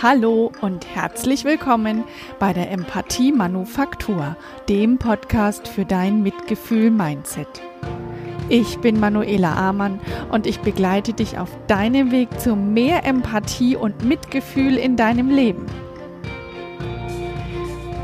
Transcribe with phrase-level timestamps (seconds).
[0.00, 2.04] Hallo und herzlich willkommen
[2.38, 4.36] bei der Empathie Manufaktur,
[4.68, 7.48] dem Podcast für dein Mitgefühl-Mindset.
[8.48, 9.98] Ich bin Manuela Amann
[10.30, 15.66] und ich begleite dich auf deinem Weg zu mehr Empathie und Mitgefühl in deinem Leben.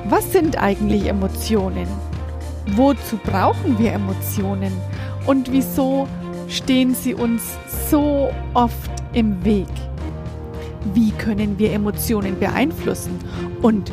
[0.06, 1.86] Was sind eigentlich Emotionen?
[2.74, 4.72] Wozu brauchen wir Emotionen?
[5.26, 6.08] Und wieso
[6.48, 7.56] stehen sie uns
[7.88, 9.68] so oft im Weg?
[10.92, 13.18] Wie können wir Emotionen beeinflussen?
[13.62, 13.90] Und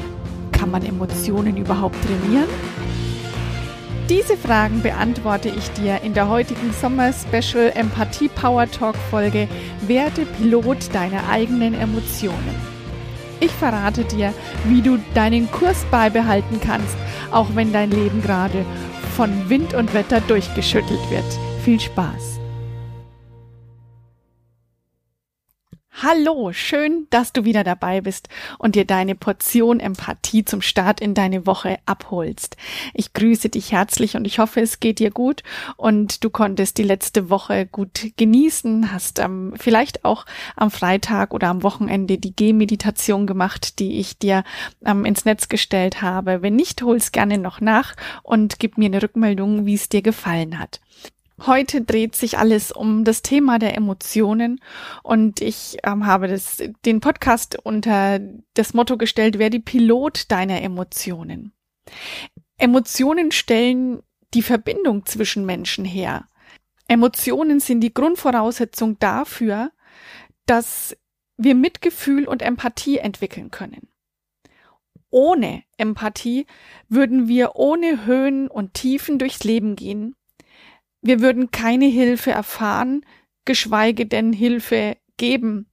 [0.51, 2.49] kann man Emotionen überhaupt trainieren?
[4.09, 9.47] Diese Fragen beantworte ich dir in der heutigen Sommer-Special Empathie Power Talk Folge
[9.87, 12.55] Werde Pilot deiner eigenen Emotionen.
[13.39, 14.33] Ich verrate dir,
[14.65, 16.97] wie du deinen Kurs beibehalten kannst,
[17.31, 18.65] auch wenn dein Leben gerade
[19.15, 21.23] von Wind und Wetter durchgeschüttelt wird.
[21.63, 22.40] Viel Spaß!
[26.03, 31.13] Hallo, schön, dass du wieder dabei bist und dir deine Portion Empathie zum Start in
[31.13, 32.57] deine Woche abholst.
[32.95, 35.43] Ich grüße dich herzlich und ich hoffe, es geht dir gut
[35.77, 41.49] und du konntest die letzte Woche gut genießen, hast ähm, vielleicht auch am Freitag oder
[41.49, 44.43] am Wochenende die Gehmeditation gemacht, die ich dir
[44.83, 46.41] ähm, ins Netz gestellt habe.
[46.41, 47.93] Wenn nicht, hol's gerne noch nach
[48.23, 50.81] und gib mir eine Rückmeldung, wie es dir gefallen hat.
[51.47, 54.61] Heute dreht sich alles um das Thema der Emotionen
[55.01, 58.19] und ich ähm, habe das, den Podcast unter
[58.53, 61.53] das Motto gestellt, wer die Pilot deiner Emotionen.
[62.57, 64.03] Emotionen stellen
[64.35, 66.27] die Verbindung zwischen Menschen her.
[66.87, 69.71] Emotionen sind die Grundvoraussetzung dafür,
[70.45, 70.95] dass
[71.37, 73.87] wir Mitgefühl und Empathie entwickeln können.
[75.09, 76.45] Ohne Empathie
[76.87, 80.15] würden wir ohne Höhen und Tiefen durchs Leben gehen
[81.01, 83.05] wir würden keine Hilfe erfahren,
[83.45, 85.67] geschweige denn Hilfe geben.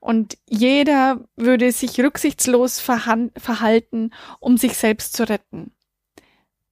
[0.00, 4.10] Und jeder würde sich rücksichtslos verhalten,
[4.40, 5.72] um sich selbst zu retten.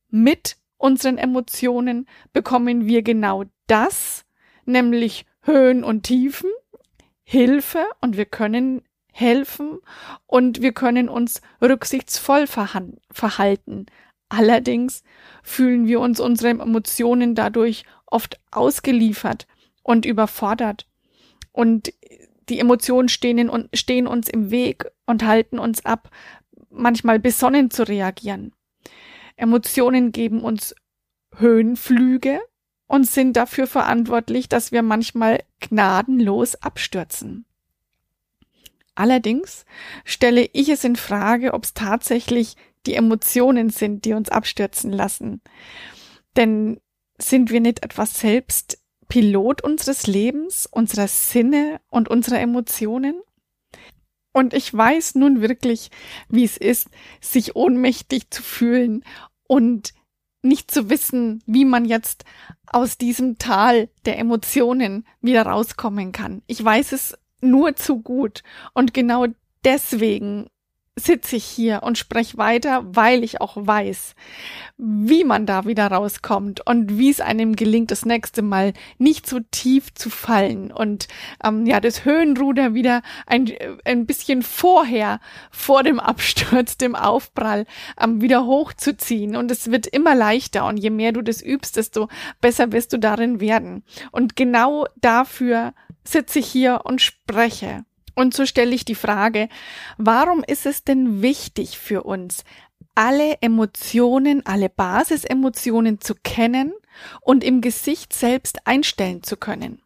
[0.08, 4.24] Mit unseren Emotionen bekommen wir genau das,
[4.64, 6.50] nämlich Höhen und Tiefen,
[7.22, 8.82] Hilfe und wir können
[9.12, 9.78] helfen
[10.26, 13.86] und wir können uns rücksichtsvoll verhalten.
[14.32, 15.02] Allerdings
[15.42, 19.46] fühlen wir uns unseren Emotionen dadurch oft ausgeliefert
[19.82, 20.88] und überfordert.
[21.52, 21.92] Und
[22.48, 26.08] die Emotionen stehen, in, stehen uns im Weg und halten uns ab,
[26.70, 28.54] manchmal besonnen zu reagieren.
[29.36, 30.74] Emotionen geben uns
[31.36, 32.40] Höhenflüge
[32.86, 37.44] und sind dafür verantwortlich, dass wir manchmal gnadenlos abstürzen.
[38.94, 39.66] Allerdings
[40.06, 42.56] stelle ich es in Frage, ob es tatsächlich
[42.86, 45.40] die Emotionen sind, die uns abstürzen lassen.
[46.36, 46.80] Denn
[47.18, 48.78] sind wir nicht etwas selbst
[49.08, 53.20] Pilot unseres Lebens, unserer Sinne und unserer Emotionen?
[54.32, 55.90] Und ich weiß nun wirklich,
[56.28, 56.88] wie es ist,
[57.20, 59.04] sich ohnmächtig zu fühlen
[59.46, 59.92] und
[60.42, 62.24] nicht zu wissen, wie man jetzt
[62.66, 66.42] aus diesem Tal der Emotionen wieder rauskommen kann.
[66.46, 68.42] Ich weiß es nur zu gut.
[68.72, 69.26] Und genau
[69.64, 70.48] deswegen
[70.94, 74.14] sitze ich hier und spreche weiter, weil ich auch weiß,
[74.76, 79.40] wie man da wieder rauskommt und wie es einem gelingt, das nächste Mal nicht so
[79.50, 81.08] tief zu fallen und
[81.42, 83.50] ähm, ja das Höhenruder wieder ein,
[83.86, 85.20] ein bisschen vorher
[85.50, 87.64] vor dem Absturz, dem Aufprall
[87.98, 89.34] ähm, wieder hochzuziehen.
[89.34, 92.08] Und es wird immer leichter und je mehr du das übst, desto
[92.42, 93.82] besser wirst du darin werden.
[94.10, 95.72] Und genau dafür
[96.04, 97.84] sitze ich hier und spreche
[98.14, 99.48] und so stelle ich die Frage,
[99.98, 102.44] warum ist es denn wichtig für uns,
[102.94, 106.72] alle Emotionen, alle Basisemotionen zu kennen
[107.20, 109.82] und im Gesicht selbst einstellen zu können?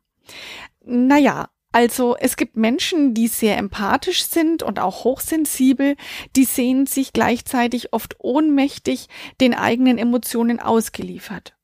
[0.84, 5.96] Naja, also es gibt Menschen, die sehr empathisch sind und auch hochsensibel,
[6.34, 9.08] die sehen sich gleichzeitig oft ohnmächtig
[9.40, 11.55] den eigenen Emotionen ausgeliefert.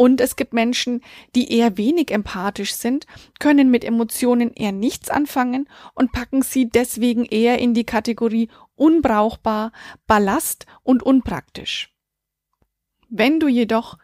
[0.00, 1.02] Und es gibt Menschen,
[1.34, 3.04] die eher wenig empathisch sind,
[3.40, 9.72] können mit Emotionen eher nichts anfangen und packen sie deswegen eher in die Kategorie unbrauchbar,
[10.06, 11.92] Ballast und unpraktisch.
[13.08, 13.98] Wenn du jedoch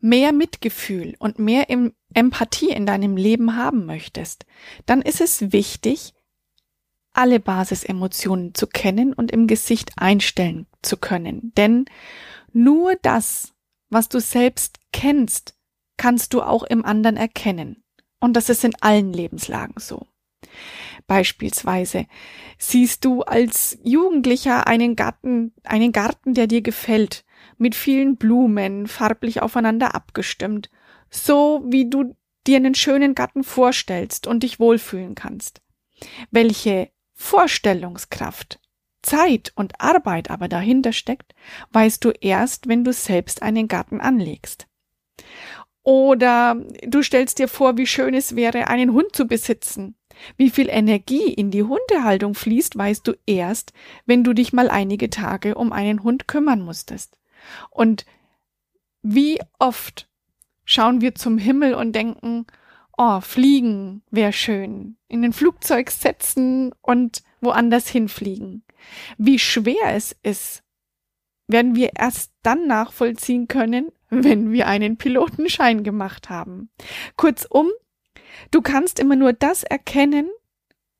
[0.00, 1.66] mehr Mitgefühl und mehr
[2.12, 4.46] Empathie in deinem Leben haben möchtest,
[4.84, 6.12] dann ist es wichtig,
[7.12, 11.52] alle Basisemotionen zu kennen und im Gesicht einstellen zu können.
[11.56, 11.84] Denn
[12.52, 13.54] nur das,
[13.90, 15.56] was du selbst kennst,
[15.96, 17.84] kannst du auch im anderen erkennen.
[18.20, 20.06] Und das ist in allen Lebenslagen so.
[21.06, 22.06] Beispielsweise
[22.58, 27.24] siehst du als Jugendlicher einen Garten, einen Garten, der dir gefällt,
[27.58, 30.70] mit vielen Blumen, farblich aufeinander abgestimmt,
[31.10, 32.16] so wie du
[32.46, 35.62] dir einen schönen Garten vorstellst und dich wohlfühlen kannst.
[36.30, 38.60] Welche Vorstellungskraft,
[39.02, 41.34] Zeit und Arbeit aber dahinter steckt,
[41.72, 44.69] weißt du erst, wenn du selbst einen Garten anlegst.
[45.82, 46.56] Oder
[46.86, 49.96] du stellst dir vor, wie schön es wäre, einen Hund zu besitzen.
[50.36, 53.72] Wie viel Energie in die Hundehaltung fließt, weißt du erst,
[54.04, 57.16] wenn du dich mal einige Tage um einen Hund kümmern musstest.
[57.70, 58.04] Und
[59.02, 60.08] wie oft
[60.64, 62.46] schauen wir zum Himmel und denken,
[62.98, 68.62] oh, fliegen wäre schön, in ein Flugzeug setzen und woanders hinfliegen.
[69.16, 70.62] Wie schwer es ist,
[71.52, 76.70] werden wir erst dann nachvollziehen können, wenn wir einen Pilotenschein gemacht haben.
[77.16, 77.70] Kurzum,
[78.50, 80.30] du kannst immer nur das erkennen,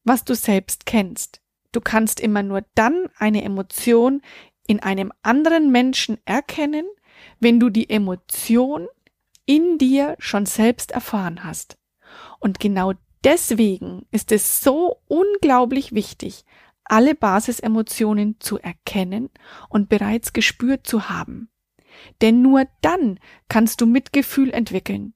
[0.05, 1.41] was du selbst kennst.
[1.73, 4.23] Du kannst immer nur dann eine Emotion
[4.67, 6.87] in einem anderen Menschen erkennen,
[7.38, 8.88] wenn du die Emotion
[9.47, 11.76] in dir schon selbst erfahren hast.
[12.38, 12.93] Und genau
[13.25, 16.44] deswegen ist es so unglaublich wichtig,
[16.90, 19.31] alle Basisemotionen zu erkennen
[19.69, 21.48] und bereits gespürt zu haben.
[22.20, 25.14] Denn nur dann kannst du Mitgefühl entwickeln.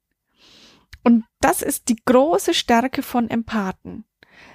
[1.03, 4.05] Und das ist die große Stärke von Empathen.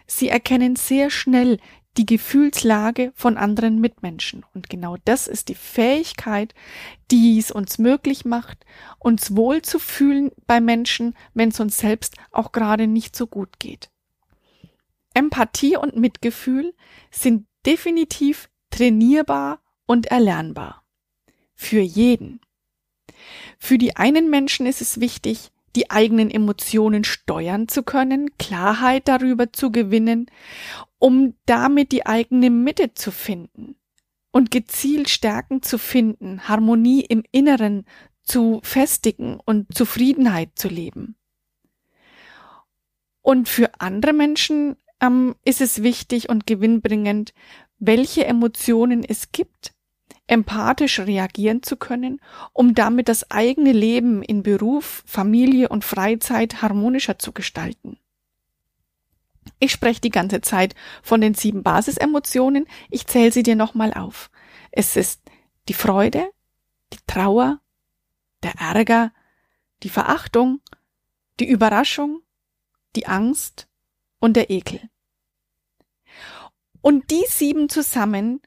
[0.07, 1.59] Sie erkennen sehr schnell
[1.97, 4.45] die Gefühlslage von anderen Mitmenschen.
[4.53, 6.53] Und genau das ist die Fähigkeit,
[7.11, 8.65] die es uns möglich macht,
[8.97, 13.89] uns wohlzufühlen bei Menschen, wenn es uns selbst auch gerade nicht so gut geht.
[15.19, 16.73] Empathie und Mitgefühl
[17.11, 20.85] sind definitiv trainierbar und erlernbar.
[21.55, 22.39] Für jeden.
[23.57, 29.51] Für die einen Menschen ist es wichtig, die eigenen Emotionen steuern zu können, Klarheit darüber
[29.51, 30.27] zu gewinnen,
[30.99, 33.75] um damit die eigene Mitte zu finden
[34.31, 37.85] und gezielt Stärken zu finden, Harmonie im Inneren
[38.23, 41.17] zu festigen und Zufriedenheit zu leben.
[43.21, 47.33] Und für andere Menschen ähm, ist es wichtig und gewinnbringend,
[47.79, 49.73] welche Emotionen es gibt,
[50.27, 52.21] empathisch reagieren zu können,
[52.53, 57.97] um damit das eigene Leben in Beruf, Familie und Freizeit harmonischer zu gestalten.
[59.59, 62.67] Ich spreche die ganze Zeit von den sieben Basisemotionen.
[62.89, 64.29] Ich zähle sie dir nochmal auf.
[64.71, 65.21] Es ist
[65.67, 66.29] die Freude,
[66.93, 67.59] die Trauer,
[68.43, 69.11] der Ärger,
[69.83, 70.61] die Verachtung,
[71.39, 72.21] die Überraschung,
[72.95, 73.68] die Angst
[74.19, 74.81] und der Ekel.
[76.81, 78.41] Und die sieben zusammen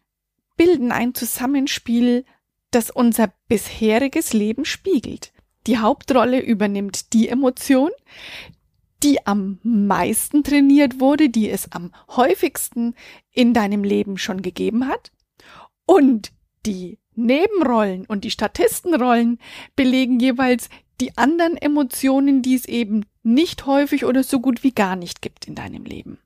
[0.57, 2.25] bilden ein Zusammenspiel,
[2.71, 5.33] das unser bisheriges Leben spiegelt.
[5.67, 7.91] Die Hauptrolle übernimmt die Emotion,
[9.03, 12.95] die am meisten trainiert wurde, die es am häufigsten
[13.31, 15.13] in deinem Leben schon gegeben hat.
[15.85, 16.33] Und
[16.65, 19.39] die Nebenrollen und die Statistenrollen
[19.77, 20.69] belegen jeweils
[21.01, 25.47] die anderen Emotionen, die es eben nicht häufig oder so gut wie gar nicht gibt
[25.47, 26.19] in deinem Leben.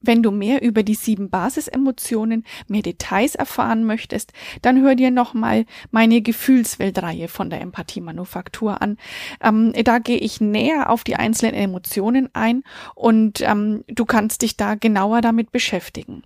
[0.00, 4.32] Wenn du mehr über die sieben Basisemotionen, mehr Details erfahren möchtest,
[4.62, 8.96] dann hör dir nochmal meine Gefühlsweltreihe von der Empathie-Manufaktur an.
[9.42, 12.62] Ähm, da gehe ich näher auf die einzelnen Emotionen ein
[12.94, 16.22] und ähm, du kannst dich da genauer damit beschäftigen.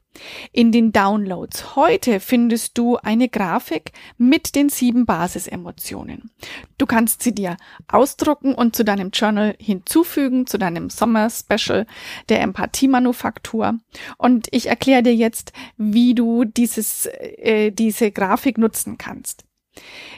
[0.52, 6.30] In den Downloads heute findest du eine Grafik mit den sieben Basisemotionen.
[6.78, 7.56] Du kannst sie dir
[7.88, 11.86] ausdrucken und zu deinem Journal hinzufügen, zu deinem Sommer-Special
[12.28, 13.78] der Empathie-Manufaktur.
[14.18, 19.44] Und ich erkläre dir jetzt, wie du dieses, äh, diese Grafik nutzen kannst.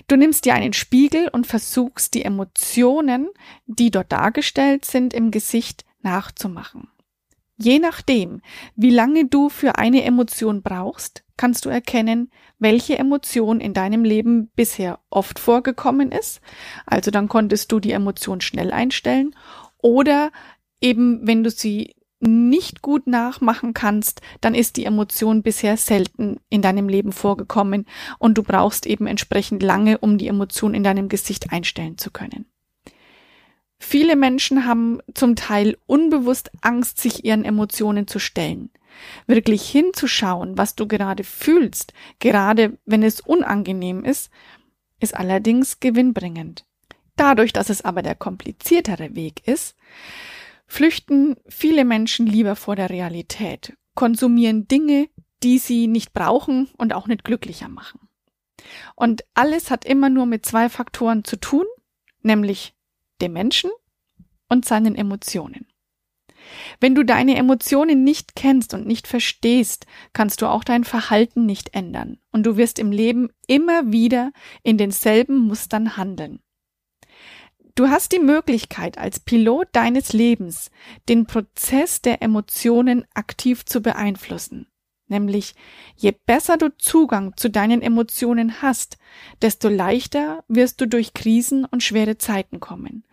[0.09, 3.29] Du nimmst dir einen Spiegel und versuchst die Emotionen,
[3.67, 6.89] die dort dargestellt sind, im Gesicht nachzumachen.
[7.57, 8.41] Je nachdem,
[8.75, 14.51] wie lange du für eine Emotion brauchst, kannst du erkennen, welche Emotion in deinem Leben
[14.57, 16.41] bisher oft vorgekommen ist.
[16.87, 19.37] Also dann konntest du die Emotion schnell einstellen
[19.79, 20.33] oder
[20.81, 26.63] eben, wenn du sie nicht gut nachmachen kannst, dann ist die Emotion bisher selten in
[26.63, 27.87] deinem Leben vorgekommen
[28.19, 32.47] und du brauchst eben entsprechend lange, um die Emotion in deinem Gesicht einstellen zu können.
[33.79, 38.71] Viele Menschen haben zum Teil unbewusst Angst, sich ihren Emotionen zu stellen.
[39.27, 44.31] Wirklich hinzuschauen, was du gerade fühlst, gerade wenn es unangenehm ist,
[45.01, 46.65] ist allerdings gewinnbringend.
[47.17, 49.77] Dadurch, dass es aber der kompliziertere Weg ist,
[50.67, 55.09] flüchten viele Menschen lieber vor der Realität, konsumieren Dinge,
[55.43, 58.01] die sie nicht brauchen und auch nicht glücklicher machen.
[58.97, 61.67] Und alles hat immer nur mit zwei Faktoren zu tun,
[62.23, 62.75] nämlich
[63.25, 63.71] dem Menschen
[64.49, 65.67] und seinen Emotionen.
[66.79, 71.75] Wenn du deine Emotionen nicht kennst und nicht verstehst, kannst du auch dein Verhalten nicht
[71.75, 76.41] ändern und du wirst im Leben immer wieder in denselben Mustern handeln.
[77.77, 80.71] Du hast die Möglichkeit, als Pilot deines Lebens
[81.09, 84.69] den Prozess der Emotionen aktiv zu beeinflussen.
[85.07, 85.55] Nämlich,
[85.97, 88.97] je besser du Zugang zu deinen Emotionen hast,
[89.43, 93.05] desto leichter wirst du durch Krisen und schwere Zeiten kommen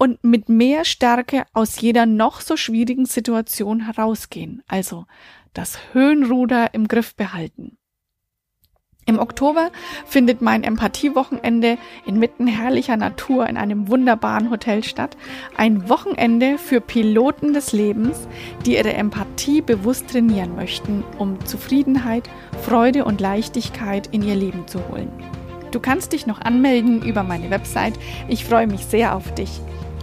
[0.00, 4.62] und mit mehr Stärke aus jeder noch so schwierigen Situation herausgehen.
[4.66, 5.04] Also
[5.52, 7.76] das Höhenruder im Griff behalten.
[9.10, 9.72] Im Oktober
[10.06, 15.16] findet mein Empathiewochenende inmitten herrlicher Natur in einem wunderbaren Hotel statt.
[15.56, 18.28] Ein Wochenende für Piloten des Lebens,
[18.64, 22.30] die ihre Empathie bewusst trainieren möchten, um Zufriedenheit,
[22.62, 25.10] Freude und Leichtigkeit in ihr Leben zu holen.
[25.72, 27.94] Du kannst dich noch anmelden über meine Website.
[28.28, 29.60] Ich freue mich sehr auf dich.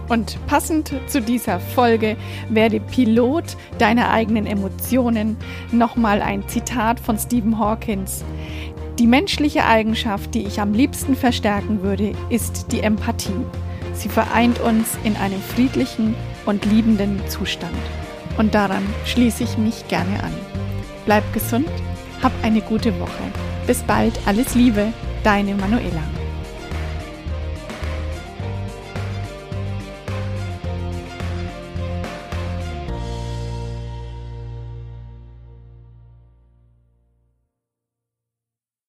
[0.08, 2.16] Und passend zu dieser Folge
[2.48, 5.36] werde Pilot deiner eigenen Emotionen
[5.70, 8.24] nochmal ein Zitat von Stephen Hawkins.
[8.98, 13.44] Die menschliche Eigenschaft, die ich am liebsten verstärken würde, ist die Empathie.
[13.94, 17.76] Sie vereint uns in einem friedlichen und liebenden Zustand.
[18.38, 20.34] Und daran schließe ich mich gerne an.
[21.06, 21.68] Bleib gesund,
[22.24, 23.22] hab eine gute Woche.
[23.68, 26.02] Bis bald, alles Liebe, deine Manuela.